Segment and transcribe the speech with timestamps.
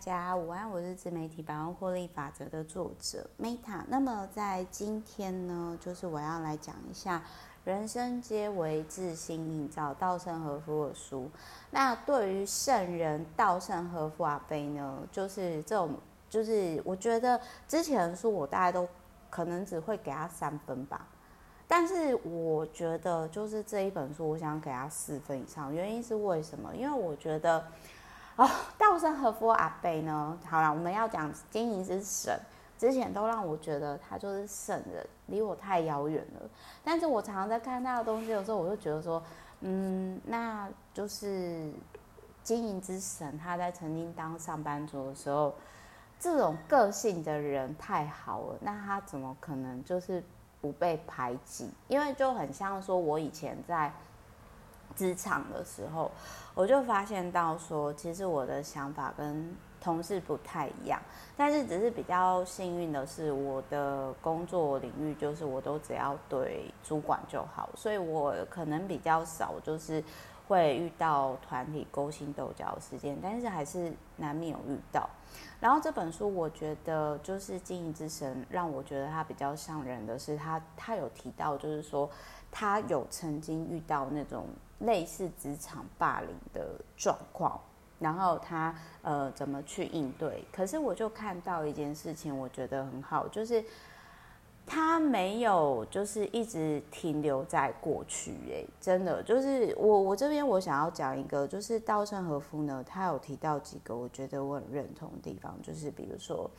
[0.00, 3.82] 家午安，我是自媒体百万获利法则的作者 Meta。
[3.88, 7.18] 那么在今天呢，就是我要来讲一下
[7.64, 11.28] 《人生皆为自心营造》稻盛和夫的书。
[11.72, 15.94] 那对于圣人稻盛和夫阿飞呢，就是这种，
[16.30, 18.86] 就是我觉得之前的书我大概都
[19.28, 21.08] 可能只会给他三分吧，
[21.66, 25.74] 但是我觉得就是这一本书，我想给他四分以上。
[25.74, 26.74] 原因是为什么？
[26.76, 27.66] 因为我觉得。
[28.38, 28.48] 哦，
[28.78, 30.38] 稻盛和夫阿伯呢？
[30.48, 32.38] 好了，我们要讲经营之神，
[32.78, 36.48] 之前都让我觉得他就是圣人，离我太遥远了。
[36.84, 39.20] 但是我常常在看他的东西的时候，我就觉得说，
[39.62, 41.68] 嗯，那就是
[42.44, 43.36] 经营之神。
[43.36, 45.52] 他在曾经当上班族的时候，
[46.20, 50.22] 这种个性的人太好了，那他怎么可能就是
[50.60, 51.68] 不被排挤？
[51.88, 53.92] 因为就很像说，我以前在。
[54.98, 56.10] 职场的时候，
[56.54, 61.00] 我就发现到说，其实我的想法跟同事不太一样，
[61.36, 70.02] 但是只是比较幸运的是，我的工作领域就是我都只要对主管就好，所以我可能比较少就是
[70.48, 75.08] 会遇到团体勾心斗角的事件，但是还是难免有遇到。
[75.60, 82.08] 然后这本书我觉得就是经营之神，让我觉得他比较像人的是他，他有提到就是说
[82.50, 84.46] 他有曾经遇到那种。
[84.82, 87.60] 类似职场霸凌的状况，
[87.98, 90.44] 然后他呃怎么去应对？
[90.52, 93.64] 可是我就看到一件事情，我觉得很好，就是
[94.68, 106.50] 他没有就是一直停留在过去，哎，真的就是我我这边我想要讲一个，就是稻盛和夫呢，他有提到几个我觉得我很认同的地方，就是比如说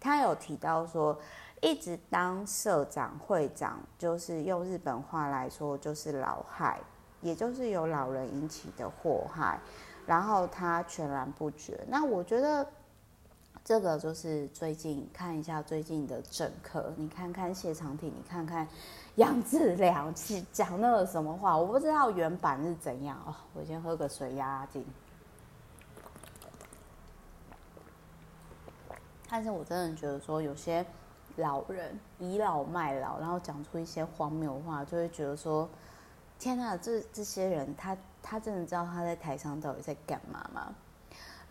[0.00, 1.16] 他有提到说，
[1.60, 6.80] 一直当社长会长，就是用日本话来说就是老害。
[7.20, 9.56] 也就是由老人引起的祸害，
[10.04, 11.78] 然后他全然不觉。
[11.86, 12.66] 那我觉得
[13.64, 18.66] 这个就是最近看一下最近的政客，你看看谢长廷，你看看
[19.16, 23.34] 杨志良去讲那个什么话，我不知道原版是怎样哦。
[23.54, 24.84] 我先喝个水压压惊。
[29.28, 30.84] 但是我真的觉得说，有些
[31.36, 35.68] 老人倚老卖老，然后讲出一些荒谬话，就会觉得说。
[36.38, 40.74] 天呐，这这些人，他他真的知道他在台上到底在干嘛吗？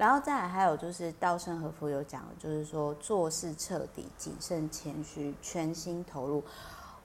[0.01, 6.43] 然后再来还有就是稻盛和夫有讲，就是说做事彻底、谨慎、谦虚、全心投入。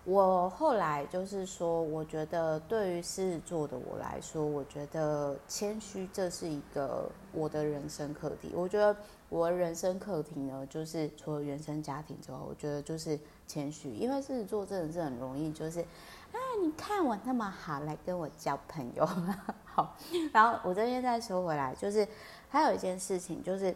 [0.05, 8.51] 我后来就是说，我觉得对于狮子座的我来说，我觉得谦虚这是一个我的人生课题。
[8.55, 8.97] 我觉得
[9.29, 15.85] 我的人生课题呢，就是除了原生家庭之后，我觉得就是谦虚，因为狮子座真的是很容易就是。
[16.33, 19.07] 啊，你看我那么好，来跟我交朋友。
[19.65, 19.97] 好，
[20.33, 22.07] 然后我这边再说回来，就是
[22.49, 23.75] 还有一件事情，就是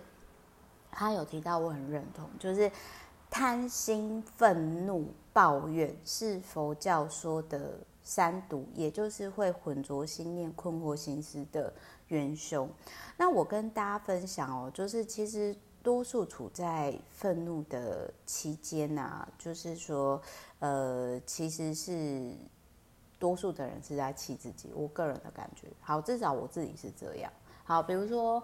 [0.90, 2.70] 他有提到，我很认同，就是
[3.28, 11.72] 贪心、愤怒、抱怨是佛教说的三毒，也就是会浑浊心念、困惑心思的
[12.08, 12.68] 元凶。
[13.16, 20.20] 那我跟大家分享哦，就是其实多数处在愤怒的期间啊，就是说。
[20.62, 22.34] 呃，其实是
[23.18, 25.68] 多数的人是在气自己，我个人的感觉。
[25.80, 27.32] 好，至少我自己是这样。
[27.64, 28.42] 好，比如说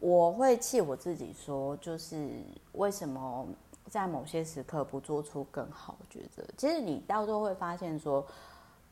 [0.00, 3.46] 我会气我自己，说就是为什么
[3.90, 6.42] 在某些时刻不做出更好的抉择。
[6.56, 8.26] 其实你到时候会发现，说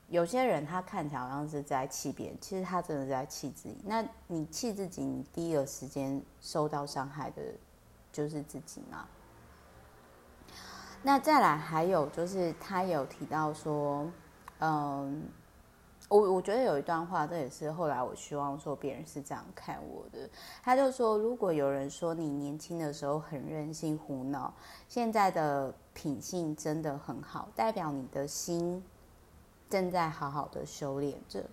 [0.09, 3.79] 有些人他看起来好像是在气别人，其实他真的是在气自己。
[3.87, 7.43] 那你气自己，你第一个时间受到伤害的
[8.17, 9.07] 就是自己嘛。
[11.03, 14.11] 那再来还有就是，他有提到说，
[14.61, 15.29] 嗯，
[16.09, 20.29] 我我觉得有一段话，这也是后来我希望说别人是这样看我的。
[20.63, 24.53] 他就说，如果有人说你年轻的时候很任性胡闹，
[24.89, 28.83] 现在的品性真的很好，代表你的心
[29.69, 31.45] 正在好好的修炼着。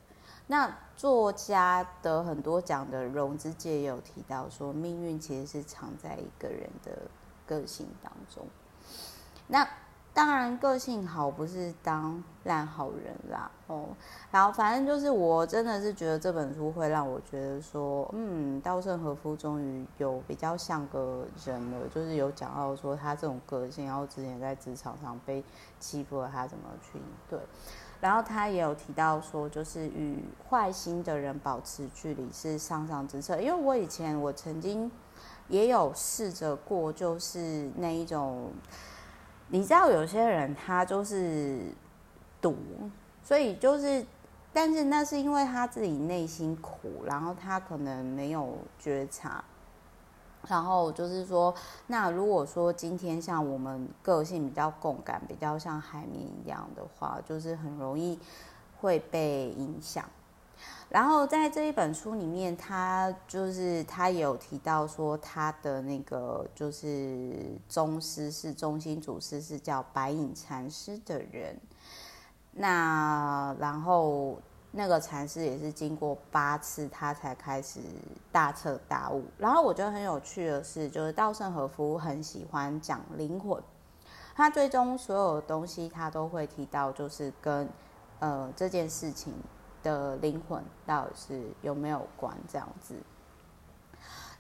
[0.48, 6.92] 那作家的很多讲的融资界也有提到说，命运其实是藏在一个人的
[7.45, 8.45] 个性当中。
[9.48, 9.68] 那
[10.15, 13.88] 当然，个性好不是当烂好人啦，哦。
[14.30, 25.44] 然后反正就是，我真的是觉得这本书会让我觉得说，嗯，稻盛和夫终于有比较像个人了，就是有讲到说他这种个性，然后之前在职场上被
[25.80, 27.39] 欺负了，他怎么去应对。
[28.00, 33.42] 然后他也有提到说，就是与坏心的人保持距离是上上之策。
[33.42, 34.92] 因为我以前我曾经
[35.48, 38.51] 也有试着过，就是那一种。
[39.50, 41.62] 你知道有些人他就是
[42.42, 42.56] 赌，
[43.24, 44.06] 所以就是，
[44.51, 49.44] 但是那是因为他自己内心苦，然后他可能没有觉察，
[50.48, 51.54] 然后就是说，
[51.88, 58.19] 那如果说今天像我们个性比较共感，比较像海绵一样的话，就是很容易
[58.81, 60.04] 会被影响。
[60.89, 71.60] 然后在这一本书里面，他就是他有提到说，他的那个就是宗师是中心祖师是叫白隐禅师的人。
[72.51, 74.38] 那然后。
[74.75, 77.80] 那个禅师也是经过八次，他才开始
[78.31, 79.24] 大彻大悟。
[79.38, 83.62] 然后我觉得很有趣的是，就是稻盛和夫很喜欢讲灵魂，
[84.33, 87.69] 他最终所有的东西他都会提到，就是跟
[88.18, 89.31] 呃这件事情
[89.83, 92.95] 的灵魂到底是有没有关这样子。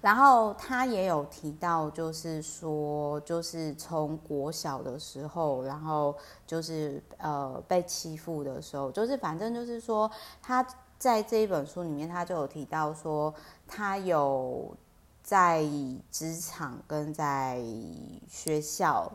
[0.01, 6.13] 然后他也有提到，就是说，就是从国小的时候，然后
[6.45, 10.11] 就是呃被欺负的时候，就是反正就是说，
[10.41, 10.65] 他
[10.97, 13.33] 在这一本书里面，他就有提到说，
[13.65, 14.75] 他有
[15.21, 15.65] 在
[16.11, 17.63] 职场跟在
[18.27, 19.09] 学校，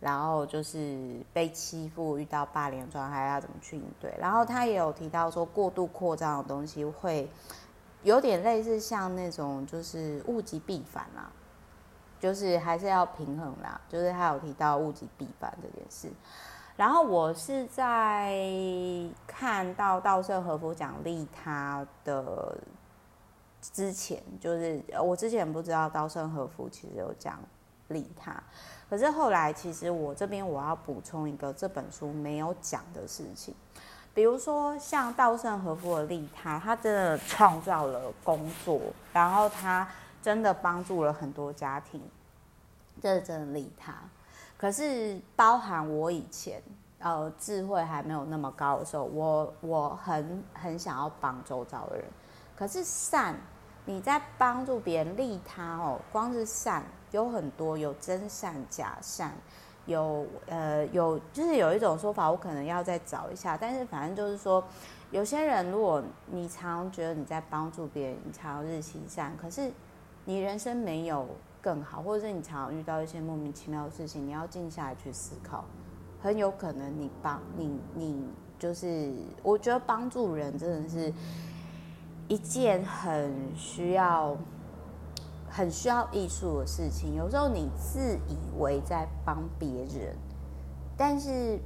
[0.00, 4.14] 然后就是被欺负，遇到霸凌状态要怎么去应对。
[4.18, 7.28] 然后他也有提到说，过度扩张的东西会。
[8.04, 11.28] 有点类似像那种，就是物极必反啦，
[12.20, 13.78] 就是还是要平衡啦。
[13.88, 16.08] 就是他有提到物极必反这件事。
[16.76, 18.40] 然后我是在
[19.26, 22.56] 看到稻盛和夫讲利他的
[23.60, 27.40] 之前，就是我之前不知道稻盛和夫其实有讲
[27.88, 28.42] 利他，
[28.88, 33.54] 可是后来其实我这边我要补充一个这本书没有讲的事情。
[34.14, 38.80] 比如说，像稻盛和夫的利他，他真的创造了工作，
[39.12, 39.88] 然后他
[40.20, 42.02] 真的帮助了很多家庭，
[43.00, 43.94] 这是真的利他。
[44.56, 46.60] 可是，包含我以前
[46.98, 52.04] 呃智慧还没有那么高的时候，我我很很想要帮周遭的人。
[52.56, 53.36] 可是善，
[53.88, 59.32] 你在帮助别人利他哦，光是善有很多，有真善假善。
[59.86, 63.56] 有呃有，就是有一种说法，我可能要再找一下。
[63.56, 64.62] 但是反正就是说，
[65.10, 69.72] 有些人如果你常觉得你在帮助别人，你常常日行善，可是
[70.26, 71.26] 你人生没有
[71.62, 75.64] 更好，或者是你常常遇到一些莫名其妙的事情，你要静下来去思考，
[76.22, 79.10] 很有可能你帮你你就是，
[79.42, 81.10] 我觉得帮助人真的是
[82.28, 84.36] 一件很需要。
[85.50, 90.14] 很需要艺术的事情，有时候你自以为在帮别人，
[90.94, 91.58] 但是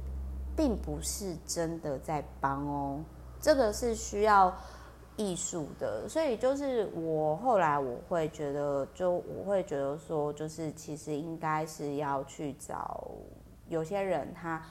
[0.55, 3.03] 并不是真的在帮哦。
[3.41, 4.51] 这个是需要
[5.17, 13.11] 艺术的，所以就是我后来我会觉得，就我会觉得说，就是其实应该是要去找
[13.67, 14.63] 有些人他。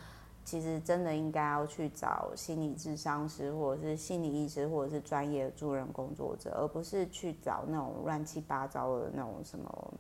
[0.45, 9.95] 其实真的应该要去找心理智商师，或者是心理医师，或者是专业的助人工作者，而不是去找那种乱七八糟的那种什么。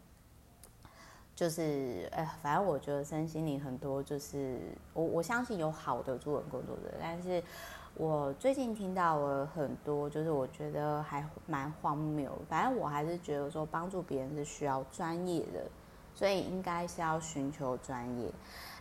[1.34, 4.60] 就是，哎，反正我觉得身心灵很多，就是
[4.92, 7.42] 我我相信有好的助人工作者，但是
[7.94, 12.30] 我最近听到了很多，就是我觉得还蛮荒谬。
[12.48, 15.64] 反正我还是觉得说，帮助别人是需要专业的，
[16.14, 18.32] 所以应该是要寻求专业。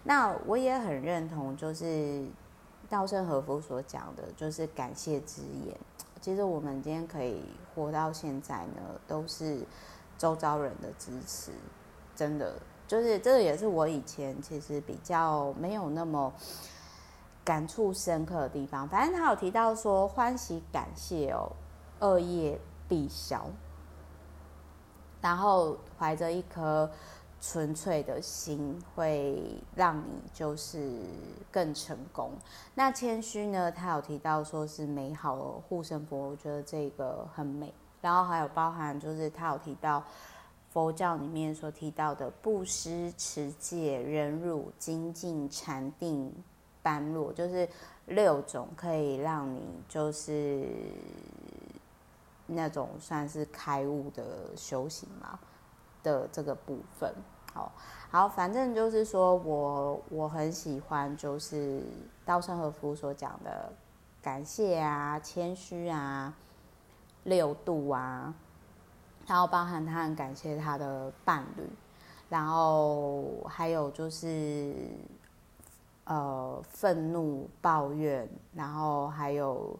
[0.03, 2.25] 那我也很认同，就是
[2.89, 5.77] 稻盛和夫所讲的，就是感谢之言。
[6.19, 7.43] 其实我们今天可以
[7.73, 9.61] 活到现在呢，都是
[10.17, 11.51] 周遭人的支持，
[12.15, 12.53] 真的，
[12.87, 16.33] 就是这个也是我以前其实比较没有那么
[17.45, 18.87] 感触深刻的地方。
[18.89, 21.51] 反正他有提到说，欢喜感谢哦，
[21.99, 23.45] 恶业必消，
[25.21, 26.89] 然后怀着一颗。
[27.41, 30.91] 纯粹的心会让你就是
[31.51, 32.31] 更成功。
[32.75, 33.71] 那谦虚呢？
[33.71, 37.73] 他有提到说是美好的护身符，我觉得这个很美。
[37.99, 40.03] 然后还有包含就是他有提到
[40.69, 46.31] 佛教里面所提到的布施、持戒、忍辱、精进、禅定、
[46.83, 47.67] 般若，就是
[48.05, 50.67] 六种可以让你就是
[52.45, 54.23] 那种算是开悟的
[54.55, 55.39] 修行嘛。
[56.03, 57.13] 的这个部分，
[57.53, 57.71] 好，
[58.09, 61.83] 好，反正就是说我我很喜欢，就是
[62.25, 63.71] 稻盛和夫所讲的
[64.21, 66.33] 感谢啊、谦虚啊、
[67.23, 68.33] 六度啊，
[69.27, 71.63] 然后包含他很感谢他的伴侣，
[72.29, 74.73] 然后还有就是
[76.05, 79.77] 呃愤怒、抱怨，然后还有。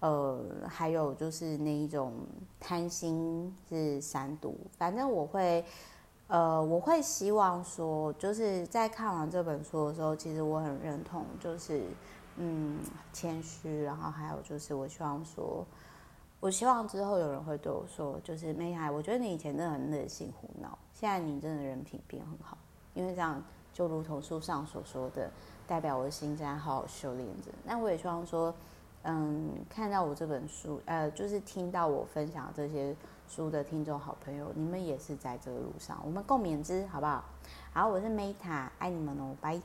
[0.00, 2.12] 呃，还有就是那一种
[2.60, 5.64] 贪心是三毒，反正我会，
[6.28, 11.82] 呃，我会希望说，就是在看完这本书的时候，其实我很认同，就是
[12.36, 12.78] 嗯，
[13.12, 15.66] 谦虚，然后还有就是我希望说，
[16.38, 22.56] 我希望之后有人会对我说，就是 Meta，我觉得你以前真的很任性胡闹，现在你真的人品变很好，
[22.94, 25.28] 因为这样就如同书上所说的，
[25.66, 27.50] 代表我的心在好好修炼着。
[27.64, 28.54] 那我也希望说，
[29.04, 32.94] 嗯，看到我这本书，呃，就是听到我分享这些
[33.28, 37.24] 书的听众好朋友，你们也是在这个路上，我们共勉之，好不好？
[37.72, 39.56] 好，我是 Meta，爱你们哦，拜。